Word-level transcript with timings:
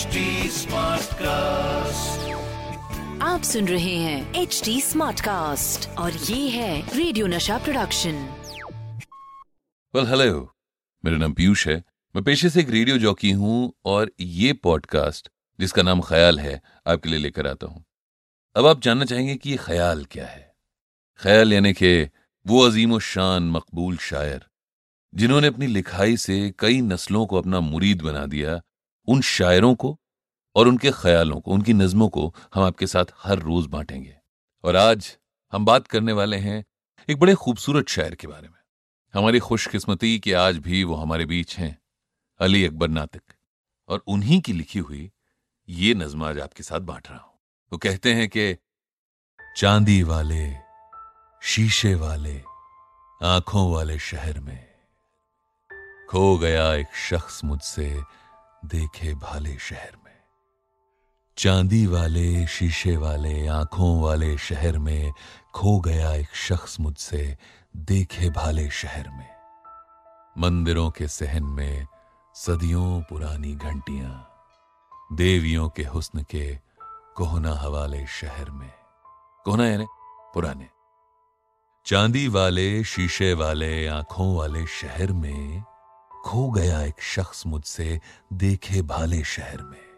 Smartcast 1.14 2.28
आप 3.22 3.42
सुन 3.42 3.68
रहे 3.68 3.94
हैं 3.96 4.34
एच 4.34 4.62
डी 4.64 4.80
स्मार्ट 4.80 5.20
कास्ट 5.20 5.88
और 5.98 6.12
ये 6.12 6.48
है 6.48 6.96
radio 6.96 7.26
Nasha 7.26 7.58
production 7.58 8.12
well 9.94 10.06
hello 10.06 10.56
मेरा 11.04 11.16
नाम 11.16 11.32
पीयूष 11.32 11.66
है। 11.68 11.84
मैं 12.16 12.24
पेशे 12.24 12.50
से 12.50 12.60
एक 12.60 12.70
रेडियो 12.70 12.98
जॉकी 12.98 13.30
हूँ 13.30 13.72
और 13.84 14.10
ये 14.20 14.52
पॉडकास्ट 14.52 15.28
जिसका 15.60 15.82
नाम 15.82 16.00
ख्याल 16.00 16.40
है 16.40 16.60
आपके 16.86 17.08
लिए 17.08 17.18
लेकर 17.18 17.46
आता 17.46 17.66
हूँ। 17.66 17.84
अब 18.56 18.66
आप 18.66 18.80
जानना 18.82 19.04
चाहेंगे 19.04 19.34
कि 19.34 19.50
ये 19.50 19.56
ख्याल 19.56 20.04
क्या 20.04 20.26
है? 20.26 20.54
ख्याल 21.20 21.52
यानी 21.52 21.72
कि 21.72 22.08
वो 22.46 22.66
अजीम 22.66 22.98
शान 22.98 23.50
मकबूल 23.50 23.96
शायर 23.96 24.46
जिन्होंने 25.14 25.46
अपनी 25.46 25.66
लिखाई 25.66 26.16
से 26.16 26.54
कई 26.58 26.80
नस्लों 26.80 27.26
को 27.26 27.38
अपना 27.38 27.60
मुरीद 27.60 28.02
बना 28.02 28.26
दिया 28.26 28.60
उन 29.06 29.20
शायरों 29.20 29.74
को 29.74 30.00
और 30.56 30.68
उनके 30.68 30.90
ख्यालों 30.90 31.40
को, 31.40 31.50
उनकी 31.50 31.72
नज्मों 31.72 32.08
को 32.08 32.34
हम 32.54 32.62
आपके 32.62 32.86
साथ 32.86 33.04
हर 33.22 33.38
रोज 33.38 33.66
बांटेंगे। 33.66 34.16
और 34.64 34.76
आज 34.76 35.18
हम 35.52 35.64
बात 35.64 35.86
करने 35.86 36.12
वाले 36.12 36.36
हैं 36.36 36.64
एक 37.10 37.18
बड़े 37.18 37.34
खूबसूरत 37.34 37.88
शायर 37.88 38.14
के 38.14 38.26
बारे 38.26 38.48
में। 38.48 38.58
हमारी 39.14 39.38
खुशकिस्मती 39.38 40.18
कि 40.18 40.32
आज 40.32 40.58
भी 40.58 40.84
वो 40.84 40.94
हमारे 40.94 41.26
बीच 41.26 41.58
हैं, 41.58 41.78
अली 42.40 42.66
अकबर 42.66 42.88
नातिक। 42.88 43.22
और 43.88 44.02
उन्हीं 44.06 44.40
की 44.40 44.52
लिखी 44.52 44.78
हुई 44.78 45.12
ये 45.68 45.94
नज्म 45.94 46.24
आज 46.24 46.38
आपके 46.38 46.62
साथ 46.62 46.80
बांट 46.80 47.08
रहा 47.08 47.18
हूँ। 47.18 47.38
वो 47.72 47.78
कहते 47.78 48.14
हैं 48.14 48.28
कि, 48.28 48.56
चांदी 49.56 50.02
वाले, 50.02 50.54
शीशे 51.42 51.94
वाले, 51.94 52.42
आँखों 53.22 53.72
वाले 53.72 53.98
शहर 53.98 54.40
में 54.40 54.70
खो 56.10 56.38
गया 56.38 56.74
एक 56.74 56.86
शख्स 56.86 57.44
मुझसे 57.44 58.02
देखे 58.64 59.14
भाले 59.14 59.58
शहर 59.58 59.96
में। 60.04 60.16
चांदी 61.36 61.86
वाले, 61.86 62.46
शीशे 62.46 62.96
वाले, 62.96 63.46
आँखों 63.46 64.00
वाले 64.02 64.38
शहर 64.38 64.78
में 64.78 65.12
खो 65.54 65.80
गया 65.80 66.12
एक 66.12 66.34
शख्स 66.34 66.80
मुझसे 66.80 67.38
देखे 67.76 68.30
भाले 68.30 68.70
शहर 68.70 69.08
में। 69.08 69.28
मंदिरों 70.38 70.90
के 70.90 71.08
सहन 71.08 71.42
में 71.42 71.86
सदियों 72.34 73.02
पुरानी 73.02 73.54
घंटियाँ, 73.54 74.30
देवियों 75.12 75.68
के 75.68 75.82
हुस्न 75.82 76.22
के 76.22 76.58
कोहना 77.16 77.54
हवाले 77.54 78.06
शहर 78.06 78.50
में। 78.50 78.72
कोहना 79.44 79.68
यानी 79.68 79.86
पुराने। 80.34 80.68
चांदी 81.86 82.28
वाले, 82.28 82.84
शीशे 82.84 83.34
वाले, 83.34 83.86
आँखों 83.86 84.36
वाले 84.36 84.66
शहर 84.66 85.12
में 85.12 85.62
खो 86.24 86.50
गया 86.50 86.82
एक 86.82 87.02
शख्स 87.02 87.46
मुझसे 87.46 88.00
देखे 88.32 88.82
भाले 88.82 89.22
शहर 89.24 89.62
में। 89.62 89.90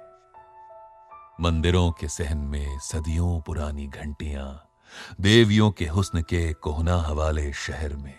मंदिरों 1.40 1.90
के 1.90 2.08
सहन 2.08 2.38
में 2.38 2.78
सदियों 2.78 3.40
पुरानी 3.40 3.86
घंटियाँ, 3.86 4.68
देवियों 5.20 5.70
के 5.70 5.86
हुस्न 5.86 6.22
के 6.22 6.52
कोहना 6.52 6.96
हवाले 6.96 7.52
शहर 7.52 7.96
में। 7.96 8.14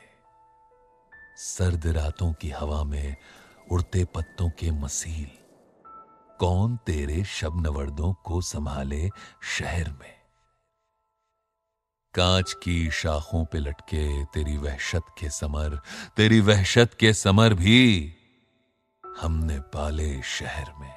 सर्द 1.38 1.88
रातों 1.88 2.34
की 2.34 2.50
हवा 2.50 2.84
में 2.84 3.16
उड़ते 3.72 4.06
पत्तों 4.06 4.50
के 4.50 4.72
मसील, 4.72 5.30
कौन 6.40 6.78
तेरे 6.78 7.24
शबनवर्दों 7.24 8.14
को 8.14 8.42
संभाले 8.42 9.10
शहर 9.60 9.90
में? 9.92 10.23
कांच 12.16 12.54
की 12.54 12.92
शाखों 12.92 13.46
पे 13.46 13.60
लटके 13.60 14.26
तेरी 14.26 14.58
वहशत 14.58 15.04
के 15.20 15.30
समर, 15.30 15.82
तेरी 16.18 16.40
वहशत 16.40 16.92
के 17.00 17.14
समर 17.14 17.54
भी 17.54 18.14
हमने 19.22 19.60
पाले 19.60 20.22
शहर 20.22 20.74
में। 20.80 20.94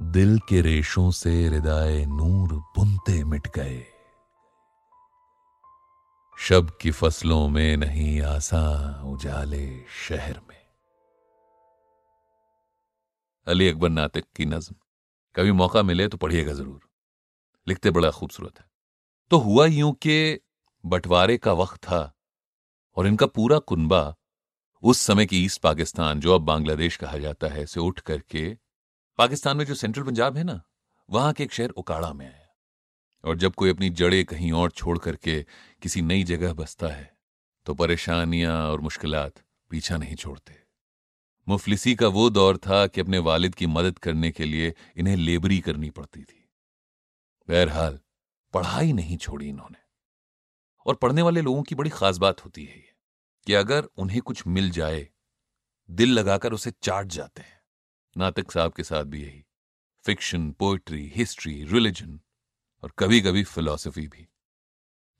दिल 0.00 0.38
के 0.38 0.60
रेशों 0.60 1.10
से 1.10 1.46
हृदय 1.46 2.06
नूर 2.06 2.52
बुनते 2.52 3.24
मिट 3.24 3.46
गए। 3.46 3.84
शब 6.38 6.78
की 6.80 6.90
फ़सलों 6.90 7.48
में 7.48 7.76
नहीं 7.76 8.22
आसा 8.22 8.62
उजाले 9.04 9.84
शहर 10.08 10.40
में। 10.48 10.62
अली 13.46 13.68
अकबर 13.68 13.88
नातिक 13.88 14.24
की 14.36 14.44
नज्म। 14.44 14.74
कभी 15.36 15.52
मौका 15.52 15.82
मिले 15.82 16.08
तो 16.08 16.16
पढ़िएगा 16.16 16.52
ज़रूर। 16.52 16.80
लिखते 17.68 17.90
बड़ा 17.90 18.10
खूबसूरत 18.10 18.58
है। 18.60 18.71
तो 19.30 19.38
हुआ 19.38 19.66
यूँ 19.66 19.92
कि 19.92 20.38
बंटवारे 20.84 21.36
का 21.38 21.52
वक्त 21.52 21.76
था 21.76 22.00
और 22.96 23.06
इनका 23.06 23.26
पूरा 23.26 23.58
कुनबा 23.58 24.14
उस 24.82 24.98
समय 24.98 25.26
की 25.26 25.44
ईस्ट 25.44 25.60
पाकिस्तान, 25.60 26.20
जो 26.20 26.34
अब 26.34 26.40
बांग्लादेश 26.40 26.96
कहा 26.96 27.18
जाता 27.18 27.46
है, 27.46 27.64
से 27.66 27.80
उठ 27.80 28.00
करके 28.00 28.48
पाकिस्तान 29.18 29.56
में 29.56 29.64
जो 29.64 29.74
सेंट्रल 29.74 30.04
पंजाब 30.04 30.36
है 30.36 30.44
ना, 30.44 30.60
वहाँ 31.08 31.32
के 31.32 31.44
एक 31.44 31.52
शहर 31.52 31.70
उकाड़ा 31.70 32.12
में 32.12 32.26
आया। 32.26 32.48
और 33.24 33.36
जब 33.38 33.54
कोई 33.54 33.70
अपनी 33.70 33.90
जड़े 33.90 34.22
कहीं 34.24 34.52
और 34.52 34.70
छोड़ 34.70 34.98
करके 34.98 35.42
किसी 35.82 36.02
नई 36.02 36.24
जगह 36.24 36.52
बसता 36.52 36.88
है 36.88 37.10
तो 37.66 37.74
परेशानियाँ 37.74 38.56
और 38.70 38.80
मुश्किलात 38.80 39.42
पीछा 39.70 39.96
नहीं 39.96 40.16
छोड़ते। 40.16 40.54
मुफलिसी 41.46 41.94
का 41.94 42.08
वो 42.08 42.28
दौर 42.30 42.56
था 42.58 42.86
कि 42.86 43.00
अपने 43.00 43.18
वालिद 43.20 43.54
की 43.54 43.66
मदद 43.68 43.98
करने 43.98 44.30
के 44.30 44.44
लिए 44.44 44.74
इन्हें 44.96 45.16
लेबरी 45.16 45.60
करनी 45.60 45.90
पड़ती 45.90 46.22
थी। 46.22 46.48
बहरहाल 47.48 47.98
पढ़ाई 48.54 48.92
नहीं 48.92 49.16
छोड़ी 49.18 49.48
इन्होंने। 49.48 49.78
और 50.86 50.94
पढ़ने 50.94 51.22
वाले 51.22 51.40
लोगों 51.40 51.62
की 51.62 51.74
बड़ी 51.74 51.90
खास 51.90 52.18
बात 52.18 52.44
होती 52.44 52.64
है 52.64 52.76
ये, 52.76 52.92
कि 53.46 53.54
अगर 53.54 53.88
उन्हें 53.96 54.20
कुछ 54.22 54.46
मिल 54.46 54.70
जाए, 54.70 55.08
दिल 55.88 56.12
लगाकर 56.12 56.52
उसे 56.52 56.70
चाट 56.72 57.06
जाते 57.08 57.42
हैं। 57.42 57.60
नातिक 58.16 58.52
साहब 58.52 58.72
के 58.72 58.82
साथ 58.82 59.04
भी 59.04 59.22
यही 59.22 59.44
फिक्शन 60.04 60.50
पोइट्री 60.52 61.06
हिस्ट्री 61.14 61.62
रिलीजन 61.64 62.18
और 62.82 62.92
कभी 62.98 63.20
कभी 63.20 63.42
फिलॉसफी 63.44 64.06
भी। 64.06 64.26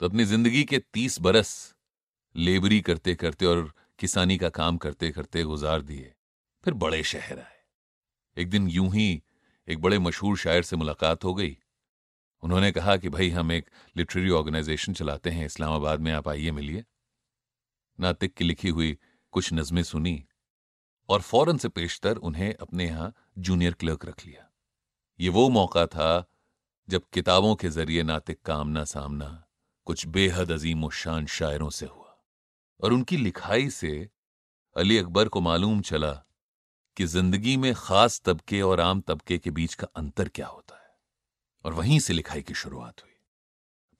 तो 0.00 0.06
अपनी 0.06 0.24
ज़िंदगी 0.24 0.64
के 0.64 0.78
तीस 0.94 1.20
बरस 1.20 1.52
लेबरी 2.34 2.80
करते 2.80 3.14
करते 3.14 3.46
और 3.46 3.72
किसानी 3.98 4.36
का 4.38 4.48
काम 4.50 4.76
करते 4.76 5.10
करते 5.10 5.42
गुजार 5.44 5.82
दिए, 5.82 6.12
फिर 6.64 6.74
बड़े 6.74 7.02
शहर 7.04 7.38
आए। 7.38 7.60
एक 8.36 8.50
दिन 8.50 8.68
यूँ 8.68 8.88
ही 8.94 9.22
एक 9.68 9.80
बड़े 9.80 9.98
मशहूर 9.98 10.36
शायर 10.36 10.62
से 10.62 10.76
मुलाकात 10.76 11.24
हो 11.24 11.34
गई 11.34 11.56
उन्होंने 12.42 12.70
कहा 12.72 12.96
कि 12.96 13.08
भाई 13.08 13.28
हम 13.30 13.52
एक 13.52 13.68
लिटरेरी 13.96 14.30
ऑर्गेनाइजेशन 14.30 14.92
चलाते 14.94 15.30
हैं, 15.30 15.44
इस्लामाबाद 15.46 16.00
में 16.00 16.12
आप 16.12 16.28
आइए 16.28 16.50
मिलिए। 16.50 16.84
नातिक 17.98 18.34
की 18.34 18.44
लिखी 18.44 18.68
हुई 18.68 18.96
कुछ 19.32 19.52
नज़में 19.52 19.82
सुनी 19.82 20.24
और 21.08 21.20
फ़ौरन 21.22 21.58
से 21.58 21.68
पेशतर 21.70 22.16
उन्हें 22.18 22.54
अपने 22.54 22.86
यहाँ 22.86 23.12
जूनियर 23.38 23.72
क्लर्क 23.72 24.04
रख 24.04 24.26
लिया। 24.26 24.48
ये 25.18 25.28
वो 25.28 25.48
मौका 25.50 25.86
था 25.86 26.24
जब 26.88 27.02
किताबों 27.12 27.54
के 27.54 27.68
ज़रिए 27.68 28.02
नातिक 28.02 28.40
का 28.42 28.54
आमना 28.54 28.84
सामना 28.84 29.28
कुछ 29.86 30.06
बेहद 30.08 30.50
अजीम 30.50 30.88
शान 30.90 31.26
शायरों 31.28 31.70
से 31.70 31.86
हुआ 31.86 32.16
और 32.80 32.92
उनकी 32.92 33.16
लिखाई 33.16 33.70
से 33.70 33.92
अली 34.76 34.98
अकबर 34.98 35.28
को 35.28 35.40
मालूम 35.40 35.80
चला 35.82 36.12
कि 36.96 37.06
ज़िंदगी 37.06 37.56
में 37.56 37.72
खास 37.74 38.20
तबके 38.24 38.60
और 38.62 38.80
आम 38.80 39.00
तबके 39.00 39.38
के 39.38 39.50
बीच 39.50 39.74
का 39.74 39.86
अंतर 39.96 40.28
क्या 40.28 40.46
होता 40.46 40.76
है। 40.76 40.81
और 41.64 41.74
वहीं 41.74 41.98
से 42.00 42.12
लिखाई 42.12 42.42
की 42.42 42.54
शुरुआत 42.54 43.02
हुई। 43.02 43.10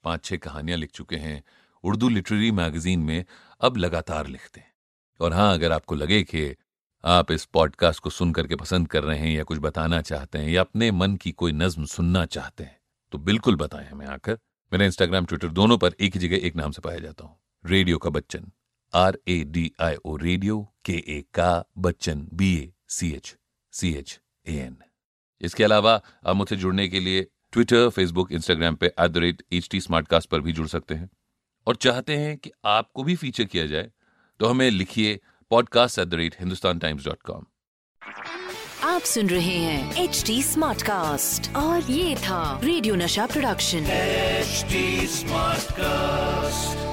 पाँच 0.03 0.25
छह 0.25 0.37
कहानियाँ 0.37 0.77
लिख 0.77 0.91
चुके 0.91 1.15
हैं, 1.15 1.43
उर्दू 1.83 2.09
लिटरेरी 2.09 2.51
मैगजीन 2.51 2.99
में 2.99 3.25
अब 3.61 3.77
लगातार 3.77 4.27
लिखते 4.27 4.59
हैं। 4.59 4.71
और 5.19 5.33
हाँ, 5.33 5.53
अगर 5.53 5.71
आपको 5.71 5.95
लगे 5.95 6.21
कि 6.23 6.55
आप 7.03 7.31
इस 7.31 7.45
पॉडकास्ट 7.45 7.99
को 7.99 8.09
सुन 8.09 8.31
करके 8.33 8.55
पसंद 8.55 8.87
कर 8.87 9.03
रहे 9.03 9.19
हैं 9.19 9.31
या 9.31 9.43
कुछ 9.43 9.59
बताना 9.59 10.01
चाहते 10.01 10.39
हैं 10.39 10.49
या 10.49 10.61
अपने 10.61 10.91
मन 10.91 11.15
की 11.15 11.31
कोई 11.31 11.51
नज्म 11.51 11.85
सुनना 11.85 12.25
चाहते 12.27 12.63
हैं 12.63 12.79
तो 13.13 13.17
बिल्कुल 13.19 13.55
बताएँ 13.55 13.87
हमें 13.87 14.05
आकर। 14.07 14.37
मेरा 14.71 14.85
इंस्टाग्राम 14.85 15.25
ट्विटर 15.25 15.47
दोनों 15.49 15.77
पर 15.77 15.95
एक 15.99 16.15
ही 16.15 16.19
जगह 16.19 16.45
एक 16.47 16.55
नाम 16.55 16.71
से 16.71 16.81
पाया 16.81 16.99
जाता 16.99 17.25
हूँ। 17.25 17.37
रेडियो 17.63 17.97
का 17.97 18.09
Bachchan 18.09 18.51
R 18.93 19.17
A 19.27 19.43
D 19.45 19.71
I 19.81 19.95
O 19.95 20.15
radio 20.17 20.61
K 20.85 20.93
A 21.09 21.23
का 21.33 21.63
Bachchan 21.77 22.27
B 22.33 22.53
A 22.55 22.71
C 22.89 23.11
H 23.11 23.35
C 23.73 23.93
H 23.93 24.19
A 24.47 24.55
N 24.55 24.77
इसके 25.41 25.63
अलावा 25.63 25.93
आप 26.25 26.35
मुझसे 26.35 26.55
जुड़ने 26.55 26.87
के 26.87 26.99
लिए 26.99 27.27
ट्विटर 27.53 27.89
फेसबुक 27.89 28.31
इंस्टाग्राम 28.31 28.75
पे 28.75 28.85
at 28.87 29.11
the 29.11 29.17
rate 29.17 29.43
H 29.53 29.67
T 29.71 29.81
Smartcast 29.81 30.29
पर 30.29 30.39
भी 30.41 30.51
जुड़ 30.51 30.67
सकते 30.67 30.95
हैं। 30.95 31.09
और 31.67 31.75
चाहते 31.75 32.17
हैं 32.17 32.37
कि 32.37 32.51
आपको 32.65 33.03
भी 33.03 33.15
फीचर 33.15 33.43
किया 33.43 33.65
जाए 33.65 33.91
तो 34.39 34.45
हमें 34.45 34.69
लिखिए 34.71 35.19
podcast 35.49 35.99
at 35.99 36.07
the 36.07 36.13
rate 36.13 36.35
Hindustan 36.39 36.79
Times 36.79 37.05
dot 37.05 37.21
com 37.21 37.45
आप 38.83 39.01
सुन 39.01 39.29
रहे 39.29 39.57
हैं 39.57 40.03
एच 40.03 40.23
टी 40.27 40.41
स्मार्ट 40.43 40.81
कास्ट 40.81 41.55
और 41.55 41.91
ये 41.91 42.15
था 42.15 42.59
radio 42.63 42.95
Nasha 42.95 43.25
production 43.25 43.85
smart 45.07 45.63
Smartcast. 45.63 46.92